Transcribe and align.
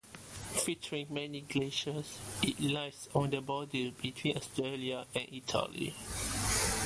Featuring 0.65 1.13
many 1.13 1.41
glaciers, 1.41 2.17
it 2.41 2.59
lies 2.59 3.07
on 3.13 3.29
the 3.29 3.39
border 3.39 3.91
between 4.01 4.35
Austria 4.35 5.05
and 5.13 5.27
Italy. 5.31 5.93